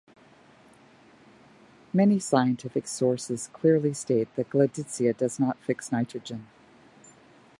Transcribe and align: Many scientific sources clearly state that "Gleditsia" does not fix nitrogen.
Many 1.93 2.17
scientific 2.17 2.87
sources 2.87 3.51
clearly 3.53 3.93
state 3.93 4.35
that 4.35 4.49
"Gleditsia" 4.49 5.15
does 5.15 5.39
not 5.39 5.59
fix 5.59 5.91
nitrogen. 5.91 6.47